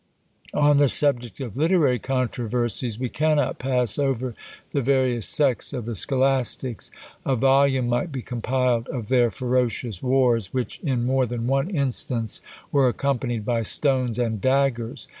[0.55, 4.33] On the subject of literary controversies, we cannot pass over
[4.71, 6.89] the various sects of the scholastics:
[7.23, 12.41] a volume might be compiled of their ferocious wars, which in more than one instance
[12.71, 15.07] were accompanied by stones and daggers.